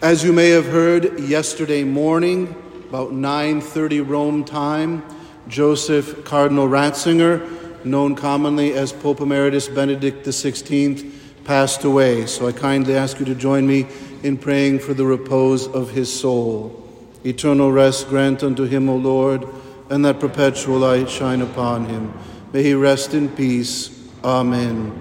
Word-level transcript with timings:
As 0.00 0.22
you 0.22 0.32
may 0.32 0.50
have 0.50 0.66
heard 0.66 1.18
yesterday 1.18 1.82
morning, 1.82 2.54
about 2.88 3.12
9:30 3.12 3.98
Rome 3.98 4.44
time, 4.44 5.02
Joseph 5.48 6.24
Cardinal 6.24 6.68
Ratzinger, 6.68 7.42
known 7.84 8.14
commonly 8.14 8.74
as 8.74 8.92
Pope 8.92 9.20
Emeritus 9.20 9.66
Benedict 9.66 10.24
XVI, 10.24 11.04
passed 11.42 11.82
away. 11.82 12.26
So 12.26 12.46
I 12.46 12.52
kindly 12.52 12.94
ask 12.94 13.18
you 13.18 13.26
to 13.26 13.34
join 13.34 13.66
me 13.66 13.88
in 14.22 14.36
praying 14.36 14.78
for 14.78 14.94
the 14.94 15.04
repose 15.04 15.66
of 15.66 15.90
his 15.90 16.12
soul. 16.12 16.80
Eternal 17.26 17.72
rest 17.72 18.08
grant 18.08 18.44
unto 18.44 18.66
him, 18.66 18.88
O 18.88 18.94
Lord, 18.94 19.46
and 19.90 20.04
that 20.04 20.20
perpetual 20.20 20.78
light 20.78 21.10
shine 21.10 21.42
upon 21.42 21.86
him. 21.86 22.12
May 22.52 22.62
he 22.62 22.74
rest 22.74 23.14
in 23.14 23.30
peace. 23.30 23.90
Amen. 24.22 24.92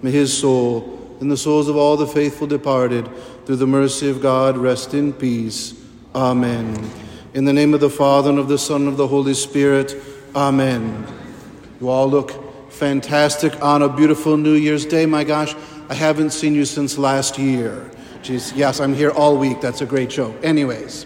May 0.00 0.12
his 0.12 0.32
soul 0.32 0.94
and 1.20 1.30
the 1.30 1.36
souls 1.36 1.68
of 1.68 1.76
all 1.76 1.96
the 1.96 2.06
faithful 2.06 2.46
departed, 2.46 3.08
through 3.46 3.56
the 3.56 3.66
mercy 3.66 4.08
of 4.08 4.22
God, 4.22 4.56
rest 4.56 4.94
in 4.94 5.12
peace. 5.12 5.74
Amen. 6.14 6.90
In 7.34 7.44
the 7.44 7.52
name 7.52 7.74
of 7.74 7.80
the 7.80 7.90
Father, 7.90 8.30
and 8.30 8.38
of 8.38 8.48
the 8.48 8.58
Son, 8.58 8.82
and 8.82 8.88
of 8.88 8.96
the 8.96 9.08
Holy 9.08 9.34
Spirit. 9.34 9.94
Amen. 10.34 11.06
You 11.80 11.90
all 11.90 12.08
look 12.08 12.72
fantastic 12.72 13.60
on 13.62 13.82
a 13.82 13.88
beautiful 13.88 14.36
New 14.36 14.54
Year's 14.54 14.86
Day. 14.86 15.04
My 15.04 15.24
gosh, 15.24 15.54
I 15.88 15.94
haven't 15.94 16.30
seen 16.30 16.54
you 16.54 16.64
since 16.64 16.96
last 16.96 17.38
year. 17.38 17.90
Jeez, 18.22 18.56
yes, 18.56 18.80
I'm 18.80 18.94
here 18.94 19.10
all 19.10 19.36
week. 19.36 19.60
That's 19.60 19.82
a 19.82 19.86
great 19.86 20.10
show. 20.10 20.34
Anyways, 20.42 21.04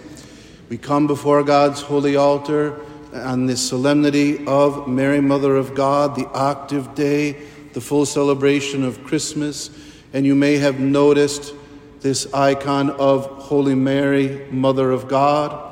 we 0.69 0.79
come 0.79 1.09
before 1.09 1.43
God's 1.43 1.81
holy 1.81 2.15
altar 2.15 2.81
on 3.13 3.47
this 3.47 3.67
solemnity 3.67 4.47
of 4.47 4.87
Mary, 4.87 5.21
Mother 5.21 5.57
of 5.57 5.75
God, 5.75 6.15
the 6.15 6.29
octave 6.29 6.95
day, 6.95 7.33
the 7.73 7.81
full 7.81 8.07
celebration 8.07 8.85
of 8.85 9.03
Christmas. 9.03 9.71
And 10.13 10.25
you 10.25 10.37
may 10.37 10.59
have 10.59 10.79
noticed 10.79 11.55
this 12.01 12.33
icon 12.33 12.91
of 12.91 13.27
Holy 13.27 13.75
Mary, 13.75 14.47
Mother 14.51 14.91
of 14.91 15.09
God. 15.09 15.65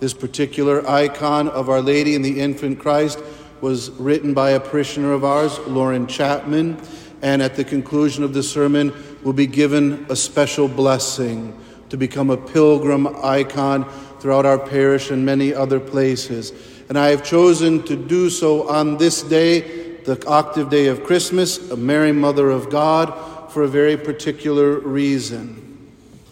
This 0.00 0.14
particular 0.14 0.88
icon 0.88 1.48
of 1.48 1.68
Our 1.68 1.80
Lady 1.80 2.14
and 2.14 2.24
the 2.24 2.40
Infant 2.40 2.78
Christ 2.78 3.18
was 3.60 3.90
written 3.90 4.34
by 4.34 4.50
a 4.50 4.60
parishioner 4.60 5.12
of 5.12 5.24
ours, 5.24 5.58
Lauren 5.60 6.06
Chapman. 6.06 6.80
And 7.22 7.42
at 7.42 7.56
the 7.56 7.64
conclusion 7.64 8.24
of 8.24 8.34
the 8.34 8.42
sermon, 8.42 8.92
will 9.22 9.32
be 9.32 9.46
given 9.46 10.06
a 10.08 10.14
special 10.14 10.68
blessing 10.68 11.58
to 11.88 11.96
become 11.96 12.30
a 12.30 12.36
pilgrim 12.36 13.08
icon 13.24 13.84
throughout 14.20 14.46
our 14.46 14.58
parish 14.58 15.10
and 15.10 15.26
many 15.26 15.52
other 15.52 15.80
places. 15.80 16.52
And 16.88 16.96
I 16.96 17.08
have 17.08 17.24
chosen 17.24 17.82
to 17.84 17.96
do 17.96 18.30
so 18.30 18.68
on 18.68 18.98
this 18.98 19.22
day, 19.22 19.96
the 20.04 20.22
octave 20.28 20.70
day 20.70 20.86
of 20.86 21.02
Christmas, 21.02 21.70
a 21.70 21.76
Mary, 21.76 22.12
Mother 22.12 22.50
of 22.50 22.70
God 22.70 23.12
for 23.50 23.64
a 23.64 23.68
very 23.68 23.96
particular 23.96 24.78
reason. 24.78 25.65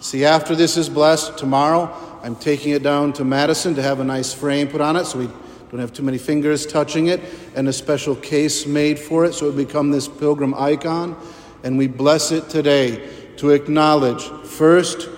See, 0.05 0.27
after 0.27 0.55
this 0.55 0.77
is 0.77 0.91
blessed, 0.91 1.39
tomorrow 1.39 1.91
I'm 2.23 2.37
taking 2.37 2.73
it 2.73 2.83
down 2.83 3.15
to 3.15 3.25
Madison 3.25 3.75
to 3.77 3.83
have 3.83 4.01
a 4.01 4.05
nice 4.05 4.35
frame 4.35 4.69
put 4.69 4.83
on 4.83 4.97
it 4.97 5.07
so 5.07 5.19
we 5.19 5.31
don't 5.71 5.81
have 5.81 5.95
too 5.95 6.03
many 6.03 6.19
fingers 6.19 6.67
touching 6.67 7.07
it, 7.07 7.23
and 7.57 7.67
a 7.69 7.73
special 7.73 8.15
case 8.15 8.67
made 8.67 8.99
for 8.99 9.25
it 9.25 9.33
so 9.33 9.49
it 9.49 9.57
become 9.57 9.91
this 9.91 10.07
pilgrim 10.07 10.53
icon. 10.59 11.17
And 11.63 11.79
we 11.79 11.87
bless 11.87 12.33
it 12.33 12.51
today 12.51 13.09
to 13.39 13.53
acknowledge 13.53 14.25
first 14.47 15.09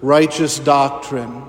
righteous 0.00 0.60
doctrine. 0.60 1.42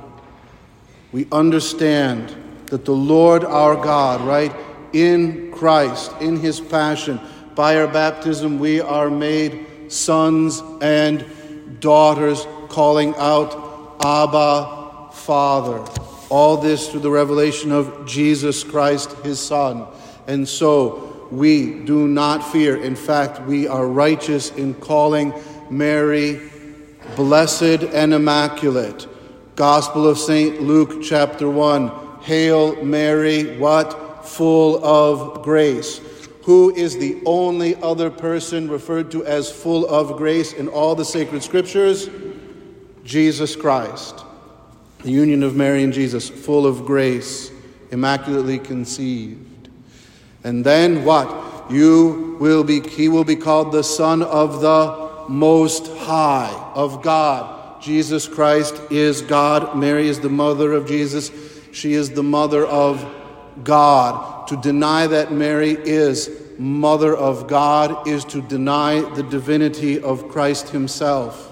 We 1.12 1.28
understand 1.31 2.36
that 2.66 2.84
the 2.84 2.95
Lord 2.95 3.45
our 3.45 3.75
God, 3.75 4.22
right, 4.22 4.52
in 4.92 5.52
Christ, 5.52 6.14
in 6.20 6.38
his 6.38 6.59
passion, 6.59 7.20
by 7.53 7.80
our 7.80 7.88
baptism, 7.88 8.58
we 8.58 8.81
are 8.81 9.12
made 9.12 9.92
sons 9.92 10.64
and 10.81 11.23
daughters, 11.80 12.48
calling 12.78 13.16
out, 13.17 13.56
Abba, 14.06 15.09
Father. 15.11 15.83
All 16.30 16.58
this 16.58 16.88
through 16.88 17.00
the 17.00 17.09
revelation 17.09 17.72
of 17.72 18.06
Jesus 18.06 18.64
Christ, 18.64 19.13
his 19.24 19.40
Son. 19.40 19.88
And 20.28 20.47
so 20.47 21.28
we 21.31 21.74
do 21.85 22.07
not 22.07 22.47
fear. 22.51 22.78
In 22.78 22.96
fact, 22.96 23.41
we 23.47 23.68
are 23.68 23.88
righteous 23.88 24.51
in 24.51 24.75
calling 24.75 25.34
Mary 25.72 26.51
blessed 27.16 27.84
and 27.96 28.13
immaculate. 28.13 29.07
Gospel 29.56 30.07
of 30.07 30.19
St. 30.19 30.62
Luke, 30.62 31.01
chapter 31.01 31.50
1. 31.50 32.22
Hail 32.22 32.85
Mary, 32.85 33.57
what? 33.57 34.24
Full 34.24 34.85
of 34.85 35.41
grace 35.41 36.00
who 36.44 36.74
is 36.75 36.97
the 36.97 37.19
only 37.25 37.75
other 37.81 38.12
person 38.12 38.69
referred 38.69 39.12
to 39.12 39.25
as 39.25 39.51
full 39.51 39.85
of 39.88 40.16
grace 40.16 40.53
in 40.53 40.68
all 40.69 40.96
the 40.96 41.03
sacred 41.03 41.44
scriptures? 41.44 42.07
Jesus 43.07 43.56
Christ. 43.56 44.25
The 45.03 45.12
union 45.12 45.41
of 45.41 45.56
Mary 45.56 45.84
and 45.84 45.94
Jesus, 45.94 46.28
full 46.28 46.68
of 46.68 46.85
grace, 46.85 47.51
immaculately 47.90 48.59
conceived. 48.59 49.69
And 50.44 50.66
then 50.66 51.06
what? 51.06 51.72
You 51.72 52.35
will 52.40 52.66
be 52.66 52.81
he 52.81 53.07
will 53.07 53.23
be 53.23 53.38
called 53.38 53.72
the 53.72 53.84
son 53.84 54.22
of 54.22 54.62
the 54.62 55.25
most 55.29 55.88
high 55.97 56.53
of 56.75 57.01
God. 57.01 57.81
Jesus 57.81 58.28
Christ 58.28 58.79
is 58.90 59.22
God. 59.22 59.78
Mary 59.78 60.09
is 60.09 60.19
the 60.19 60.29
mother 60.29 60.74
of 60.74 60.85
Jesus. 60.85 61.31
She 61.72 61.94
is 61.94 62.12
the 62.12 62.24
mother 62.24 62.66
of 62.66 63.06
God. 63.63 64.47
To 64.50 64.57
deny 64.57 65.07
that 65.07 65.31
Mary 65.31 65.72
is 65.72 66.29
Mother 66.57 67.16
of 67.16 67.47
God 67.47 68.07
is 68.07 68.25
to 68.25 68.41
deny 68.41 69.01
the 69.13 69.22
divinity 69.22 70.01
of 70.01 70.28
Christ 70.28 70.69
Himself. 70.69 71.47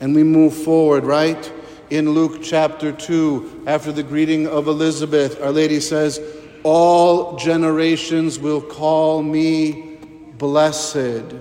And 0.00 0.14
we 0.14 0.22
move 0.22 0.54
forward, 0.54 1.04
right? 1.04 1.52
In 1.90 2.10
Luke 2.10 2.40
chapter 2.42 2.92
2, 2.92 3.64
after 3.66 3.92
the 3.92 4.02
greeting 4.02 4.46
of 4.46 4.68
Elizabeth, 4.68 5.40
Our 5.40 5.52
Lady 5.52 5.80
says, 5.80 6.20
All 6.62 7.36
generations 7.36 8.38
will 8.38 8.60
call 8.60 9.22
me 9.22 9.98
blessed. 10.36 11.34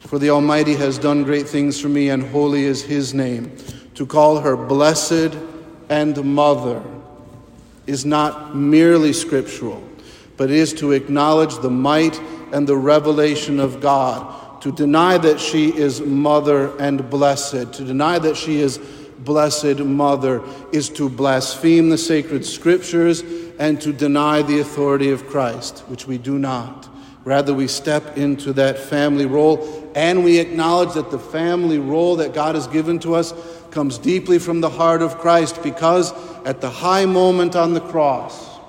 For 0.00 0.18
the 0.18 0.30
Almighty 0.30 0.74
has 0.74 0.98
done 0.98 1.24
great 1.24 1.48
things 1.48 1.80
for 1.80 1.88
me, 1.88 2.10
and 2.10 2.22
holy 2.22 2.64
is 2.64 2.82
His 2.82 3.12
name. 3.14 3.56
To 3.94 4.06
call 4.06 4.40
her 4.40 4.56
blessed 4.56 5.36
and 5.88 6.24
mother 6.24 6.82
is 7.86 8.04
not 8.04 8.56
merely 8.56 9.12
scriptural, 9.12 9.82
but 10.36 10.50
is 10.50 10.72
to 10.74 10.92
acknowledge 10.92 11.58
the 11.58 11.70
might 11.70 12.18
and 12.52 12.66
the 12.66 12.76
revelation 12.76 13.60
of 13.60 13.80
God. 13.80 14.41
To 14.62 14.70
deny 14.70 15.18
that 15.18 15.40
she 15.40 15.76
is 15.76 16.00
mother 16.00 16.76
and 16.78 17.10
blessed, 17.10 17.72
to 17.72 17.84
deny 17.84 18.20
that 18.20 18.36
she 18.36 18.60
is 18.60 18.78
blessed 19.18 19.80
mother, 19.80 20.40
is 20.70 20.88
to 20.90 21.08
blaspheme 21.08 21.90
the 21.90 21.98
sacred 21.98 22.46
scriptures 22.46 23.24
and 23.58 23.80
to 23.80 23.92
deny 23.92 24.40
the 24.42 24.60
authority 24.60 25.10
of 25.10 25.26
Christ, 25.26 25.80
which 25.88 26.06
we 26.06 26.16
do 26.16 26.38
not. 26.38 26.88
Rather, 27.24 27.52
we 27.52 27.66
step 27.66 28.16
into 28.16 28.52
that 28.52 28.78
family 28.78 29.26
role 29.26 29.90
and 29.96 30.22
we 30.22 30.38
acknowledge 30.38 30.94
that 30.94 31.10
the 31.10 31.18
family 31.18 31.78
role 31.78 32.14
that 32.16 32.32
God 32.32 32.54
has 32.54 32.68
given 32.68 33.00
to 33.00 33.16
us 33.16 33.34
comes 33.72 33.98
deeply 33.98 34.38
from 34.38 34.60
the 34.60 34.70
heart 34.70 35.02
of 35.02 35.18
Christ 35.18 35.60
because 35.64 36.12
at 36.44 36.60
the 36.60 36.70
high 36.70 37.06
moment 37.06 37.56
on 37.56 37.74
the 37.74 37.80
cross, 37.80 38.60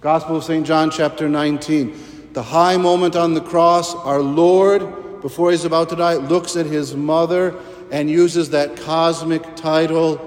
Gospel 0.00 0.36
of 0.36 0.44
St. 0.44 0.66
John, 0.66 0.90
chapter 0.90 1.28
19, 1.28 1.94
the 2.32 2.42
high 2.42 2.76
moment 2.76 3.16
on 3.16 3.34
the 3.34 3.40
cross, 3.40 3.94
our 3.94 4.20
Lord, 4.20 5.20
before 5.20 5.50
he's 5.50 5.64
about 5.64 5.88
to 5.90 5.96
die, 5.96 6.14
looks 6.14 6.56
at 6.56 6.66
his 6.66 6.94
mother 6.94 7.58
and 7.90 8.08
uses 8.08 8.50
that 8.50 8.76
cosmic 8.76 9.56
title, 9.56 10.20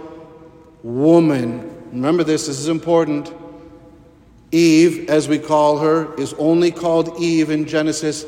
woman. 0.84 1.90
Remember 1.92 2.24
this, 2.24 2.48
this 2.48 2.60
is 2.60 2.68
important. 2.68 3.34
Eve, 4.52 5.10
as 5.10 5.28
we 5.28 5.40
call 5.40 5.80
her, 5.80 6.14
is 6.16 6.34
only 6.34 6.72
called 6.72 7.20
Eve 7.20 7.50
in 7.50 7.66
Genesis 7.66 8.26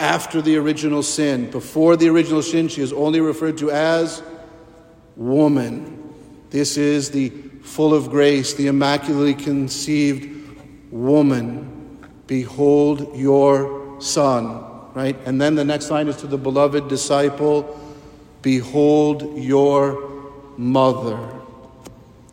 after 0.00 0.40
the 0.40 0.56
original 0.56 1.02
sin. 1.02 1.50
Before 1.50 1.96
the 1.96 2.08
original 2.08 2.42
sin, 2.42 2.68
she 2.68 2.80
is 2.80 2.92
only 2.92 3.20
referred 3.20 3.58
to 3.58 3.70
as 3.70 4.22
woman. 5.16 6.14
This 6.50 6.76
is 6.76 7.10
the 7.10 7.30
full 7.62 7.92
of 7.92 8.10
grace, 8.10 8.54
the 8.54 8.68
immaculately 8.68 9.34
conceived 9.34 10.90
woman. 10.90 11.77
Behold 12.28 13.16
your 13.16 14.00
son. 14.00 14.64
Right? 14.94 15.16
And 15.26 15.40
then 15.40 15.56
the 15.56 15.64
next 15.64 15.90
line 15.90 16.06
is 16.06 16.16
to 16.18 16.28
the 16.28 16.38
beloved 16.38 16.86
disciple 16.88 17.80
Behold 18.40 19.36
your 19.36 20.10
mother. 20.56 21.18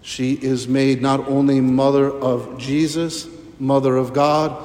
She 0.04 0.34
is 0.34 0.68
made 0.68 1.02
not 1.02 1.28
only 1.28 1.60
mother 1.60 2.12
of 2.12 2.60
Jesus, 2.60 3.28
mother 3.60 3.98
of 3.98 4.14
God, 4.14 4.56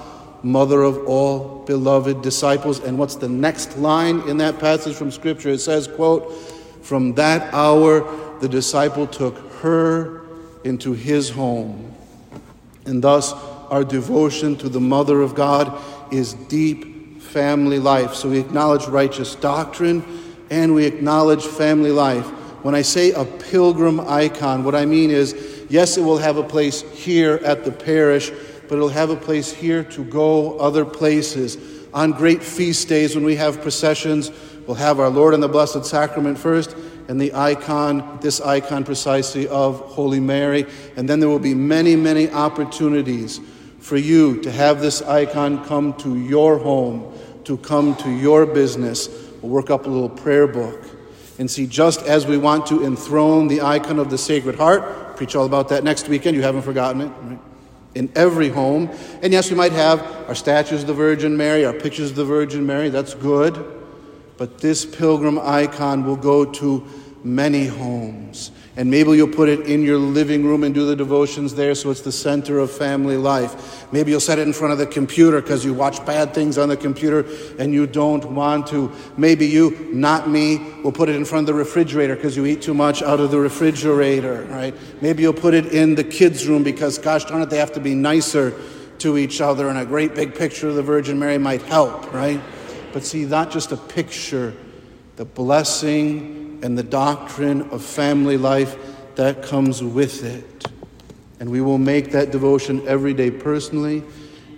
mother 0.43 0.82
of 0.82 1.06
all 1.06 1.65
beloved 1.65 2.21
disciples. 2.21 2.81
And 2.81 2.99
what's 2.99 3.15
the 3.15 3.29
next 3.29 3.79
line 3.79 4.21
in 4.29 4.37
that 4.37 4.59
passage 4.59 4.94
from 4.94 5.11
Scripture? 5.11 5.49
It 5.49 5.61
says, 5.61 5.88
quote, 5.88 6.31
From 6.82 7.15
that 7.15 7.53
hour 7.55 8.38
the 8.41 8.49
disciple 8.49 9.06
took 9.06 9.38
her 9.61 10.23
into 10.65 10.93
his 10.93 11.31
home. 11.31 11.94
And 12.85 13.03
thus 13.03 13.32
our 13.70 13.84
devotion 13.84 14.56
to 14.56 14.69
the 14.69 14.81
Mother 14.81 15.22
of 15.22 15.34
God 15.34 15.81
is 16.12 16.34
deep 16.34 17.22
family 17.22 17.78
life. 17.78 18.14
So 18.14 18.28
we 18.28 18.40
acknowledge 18.40 18.87
righteous 18.87 19.37
doctrine 19.37 20.05
and 20.50 20.75
we 20.75 20.84
acknowledge 20.84 21.46
family 21.46 21.93
life. 21.93 22.26
When 22.64 22.75
I 22.75 22.82
say 22.82 23.12
a 23.12 23.25
pilgrim 23.25 24.00
icon, 24.00 24.64
what 24.64 24.75
I 24.75 24.84
mean 24.84 25.11
is, 25.11 25.64
yes, 25.70 25.96
it 25.96 26.02
will 26.02 26.19
have 26.19 26.37
a 26.37 26.43
place 26.43 26.82
here 26.93 27.40
at 27.44 27.64
the 27.64 27.70
parish, 27.70 28.31
but 28.69 28.75
it'll 28.75 28.88
have 28.88 29.11
a 29.11 29.17
place 29.17 29.52
here 29.52 29.84
to 29.84 30.05
go 30.05 30.58
other 30.58 30.84
places. 30.84 31.56
On 31.94 32.11
great 32.11 32.43
feast 32.43 32.88
days 32.88 33.14
when 33.14 33.25
we 33.25 33.37
have 33.37 33.62
processions, 33.62 34.31
we'll 34.67 34.76
have 34.76 35.00
our 35.00 35.08
Lord 35.08 35.32
and 35.32 35.43
the 35.43 35.49
Blessed 35.49 35.84
Sacrament 35.84 36.37
first, 36.37 36.76
and 37.08 37.20
the 37.20 37.32
icon, 37.34 38.19
this 38.20 38.40
icon 38.40 38.84
precisely 38.84 39.49
of 39.49 39.81
Holy 39.81 40.20
Mary. 40.20 40.67
And 40.96 41.08
then 41.08 41.19
there 41.19 41.28
will 41.28 41.38
be 41.40 41.55
many, 41.55 41.96
many 41.96 42.31
opportunities 42.31 43.40
for 43.81 43.97
you 43.97 44.41
to 44.43 44.50
have 44.50 44.81
this 44.81 45.03
icon 45.03 45.65
come 45.65 45.94
to 45.94 46.17
your 46.17 46.59
home, 46.59 47.12
to 47.44 47.56
come 47.56 47.97
to 47.97 48.11
your 48.11 48.47
business. 48.47 49.09
We'll 49.43 49.50
work 49.50 49.71
up 49.71 49.87
a 49.87 49.88
little 49.88 50.09
prayer 50.09 50.47
book 50.47 50.85
and 51.38 51.50
see 51.50 51.67
just 51.67 52.03
as 52.03 52.27
we 52.27 52.37
want 52.37 52.67
to 52.67 52.85
enthrone 52.85 53.49
the 53.49 53.62
icon 53.62 53.99
of 53.99 54.11
the 54.11 54.19
Sacred 54.19 54.56
Heart, 54.56 55.17
preach 55.17 55.35
all 55.35 55.47
about 55.47 55.71
that 55.71 55.82
next 55.82 56.09
weekend, 56.09 56.37
you 56.37 56.43
haven't 56.43 56.62
forgotten 56.62 57.00
it, 57.00 57.12
right? 57.23 57.38
In 57.94 58.12
every 58.15 58.50
home. 58.50 58.91
And 59.23 59.32
yes, 59.32 59.50
we 59.50 59.56
might 59.56 59.73
have 59.73 60.03
our 60.29 60.35
statues 60.35 60.82
of 60.82 60.87
the 60.87 60.94
Virgin 60.94 61.37
Mary, 61.37 61.65
our 61.65 61.73
pictures 61.73 62.11
of 62.11 62.17
the 62.17 62.25
Virgin 62.25 62.67
Mary, 62.67 62.91
that's 62.91 63.15
good. 63.15 63.79
But 64.37 64.59
this 64.59 64.85
pilgrim 64.85 65.38
icon 65.38 66.05
will 66.05 66.17
go 66.17 66.44
to 66.44 66.87
many 67.25 67.67
homes. 67.67 68.50
And 68.76 68.90
maybe 68.90 69.11
you'll 69.11 69.28
put 69.28 69.49
it 69.49 69.67
in 69.67 69.82
your 69.82 69.99
living 69.99 70.44
room 70.44 70.64
and 70.64 70.75
do 70.75 70.87
the 70.87 70.96
devotions 70.96 71.55
there 71.55 71.75
so 71.75 71.90
it's 71.90 72.00
the 72.00 72.12
center 72.12 72.61
of 72.61 72.70
family 72.70 73.17
life. 73.17 73.93
Maybe 73.93 74.12
you'll 74.12 74.20
set 74.20 74.38
it 74.38 74.46
in 74.46 74.52
front 74.52 74.72
of 74.72 74.78
the 74.78 74.87
computer 74.87 75.40
because 75.43 75.64
you 75.64 75.75
watch 75.75 76.05
bad 76.06 76.32
things 76.32 76.56
on 76.56 76.69
the 76.69 76.76
computer 76.76 77.26
and 77.58 77.75
you 77.75 77.87
don't 77.87 78.25
want 78.32 78.69
to. 78.69 78.90
Maybe 79.17 79.46
you, 79.46 79.90
not 79.93 80.31
me, 80.31 80.58
will 80.82 80.93
put 80.93 81.08
it 81.08 81.17
in 81.17 81.25
front 81.25 81.43
of 81.49 81.55
the 81.55 81.58
refrigerator 81.58 82.14
because 82.14 82.37
you 82.37 82.46
eat 82.46 82.62
too 82.62 82.75
much 82.75 83.02
out 83.02 83.20
of 83.20 83.31
the 83.31 83.38
refrigerator, 83.40 84.44
right? 84.44 84.75
Maybe 85.02 85.25
you'll 85.25 85.32
put 85.34 85.52
it 85.52 85.67
in 85.67 85.96
the 85.96 86.05
kids' 86.05 86.46
room 86.46 86.62
because, 86.62 86.96
gosh 86.96 87.25
darn 87.25 87.43
it, 87.43 87.50
they 87.50 87.58
have 87.58 87.72
to 87.72 87.81
be 87.81 87.94
nicer 87.94 88.55
to 89.00 89.19
each 89.19 89.40
other 89.40 89.69
and 89.69 89.78
a 89.78 89.84
great 89.84 90.14
big 90.14 90.34
picture 90.34 90.69
of 90.69 90.76
the 90.76 90.82
Virgin 90.82 91.19
Mary 91.19 91.38
might 91.38 91.62
help, 91.62 92.12
right? 92.12 92.40
But 92.93 93.05
see, 93.05 93.25
not 93.25 93.50
just 93.50 93.72
a 93.72 93.76
picture, 93.76 94.55
the 95.20 95.26
blessing 95.26 96.61
and 96.62 96.78
the 96.78 96.82
doctrine 96.82 97.61
of 97.72 97.84
family 97.84 98.38
life 98.38 98.75
that 99.17 99.43
comes 99.43 99.84
with 99.84 100.25
it. 100.25 100.67
And 101.38 101.50
we 101.50 101.61
will 101.61 101.76
make 101.76 102.12
that 102.12 102.31
devotion 102.31 102.82
every 102.88 103.12
day 103.12 103.31
personally 103.31 104.02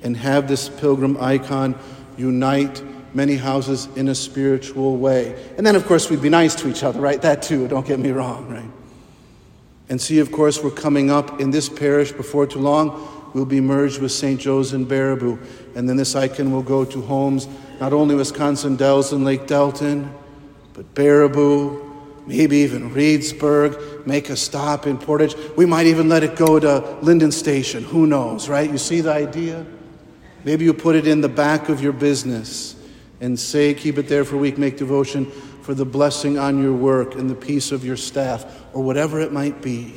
and 0.04 0.16
have 0.16 0.46
this 0.46 0.68
pilgrim 0.68 1.16
icon 1.20 1.76
unite 2.16 2.80
many 3.12 3.34
houses 3.34 3.88
in 3.96 4.06
a 4.06 4.14
spiritual 4.14 4.98
way. 4.98 5.34
And 5.56 5.66
then, 5.66 5.74
of 5.74 5.84
course, 5.84 6.08
we'd 6.08 6.22
be 6.22 6.28
nice 6.28 6.54
to 6.54 6.68
each 6.68 6.84
other, 6.84 7.00
right? 7.00 7.20
That 7.20 7.42
too, 7.42 7.66
don't 7.66 7.84
get 7.84 7.98
me 7.98 8.12
wrong, 8.12 8.48
right? 8.48 8.70
And 9.88 10.00
see, 10.00 10.20
of 10.20 10.30
course, 10.30 10.62
we're 10.62 10.70
coming 10.70 11.10
up 11.10 11.40
in 11.40 11.50
this 11.50 11.68
parish 11.68 12.12
before 12.12 12.46
too 12.46 12.60
long. 12.60 13.32
We'll 13.34 13.46
be 13.46 13.60
merged 13.60 14.00
with 14.00 14.12
St. 14.12 14.40
Joe's 14.40 14.74
in 14.74 14.86
Baraboo. 14.86 15.44
And 15.74 15.88
then 15.88 15.96
this 15.96 16.14
icon 16.14 16.52
will 16.52 16.62
go 16.62 16.84
to 16.84 17.02
homes, 17.02 17.48
not 17.80 17.92
only 17.92 18.14
Wisconsin 18.14 18.76
Dells 18.76 19.12
and 19.12 19.24
Lake 19.24 19.48
Delton, 19.48 20.08
but 20.74 20.94
Baraboo, 20.94 21.90
maybe 22.26 22.58
even 22.58 22.90
Reedsburg, 22.90 24.06
make 24.06 24.30
a 24.30 24.36
stop 24.36 24.86
in 24.86 24.98
Portage. 24.98 25.34
We 25.56 25.66
might 25.66 25.86
even 25.86 26.08
let 26.08 26.22
it 26.22 26.36
go 26.36 26.58
to 26.58 26.98
Lyndon 27.02 27.32
Station. 27.32 27.84
Who 27.84 28.06
knows, 28.06 28.48
right? 28.48 28.70
You 28.70 28.78
see 28.78 29.00
the 29.00 29.12
idea? 29.12 29.66
Maybe 30.44 30.64
you 30.64 30.74
put 30.74 30.96
it 30.96 31.06
in 31.06 31.20
the 31.20 31.28
back 31.28 31.68
of 31.68 31.82
your 31.82 31.92
business 31.92 32.74
and 33.20 33.38
say, 33.38 33.74
keep 33.74 33.98
it 33.98 34.08
there 34.08 34.24
for 34.24 34.36
a 34.36 34.38
week, 34.38 34.58
make 34.58 34.76
devotion 34.76 35.30
for 35.62 35.74
the 35.74 35.84
blessing 35.84 36.38
on 36.38 36.60
your 36.60 36.74
work 36.74 37.14
and 37.14 37.30
the 37.30 37.34
peace 37.34 37.70
of 37.70 37.84
your 37.84 37.96
staff, 37.96 38.44
or 38.72 38.82
whatever 38.82 39.20
it 39.20 39.32
might 39.32 39.62
be. 39.62 39.94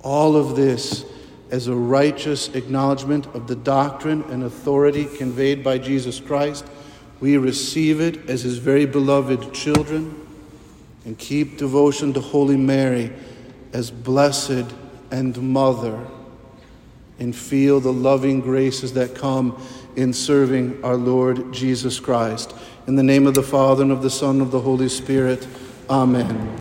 All 0.00 0.36
of 0.36 0.56
this 0.56 1.04
as 1.50 1.68
a 1.68 1.74
righteous 1.74 2.48
acknowledgement 2.54 3.26
of 3.34 3.46
the 3.46 3.54
doctrine 3.54 4.22
and 4.30 4.44
authority 4.44 5.04
conveyed 5.04 5.62
by 5.62 5.78
Jesus 5.78 6.18
Christ. 6.20 6.64
We 7.20 7.36
receive 7.38 8.00
it 8.00 8.28
as 8.28 8.42
his 8.42 8.58
very 8.58 8.86
beloved 8.86 9.54
children 9.54 10.26
and 11.04 11.16
keep 11.18 11.58
devotion 11.58 12.12
to 12.14 12.20
Holy 12.20 12.56
Mary 12.56 13.12
as 13.72 13.90
blessed 13.90 14.66
and 15.10 15.40
mother 15.40 16.06
and 17.18 17.34
feel 17.34 17.80
the 17.80 17.92
loving 17.92 18.40
graces 18.40 18.92
that 18.94 19.14
come 19.14 19.60
in 19.96 20.12
serving 20.12 20.84
our 20.84 20.96
Lord 20.96 21.52
Jesus 21.52 21.98
Christ. 21.98 22.54
In 22.86 22.96
the 22.96 23.02
name 23.02 23.26
of 23.26 23.34
the 23.34 23.42
Father 23.42 23.82
and 23.82 23.92
of 23.92 24.02
the 24.02 24.10
Son 24.10 24.36
and 24.36 24.42
of 24.42 24.50
the 24.50 24.60
Holy 24.60 24.88
Spirit, 24.88 25.46
Amen. 25.88 26.52